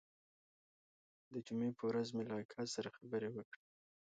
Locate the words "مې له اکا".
2.15-2.61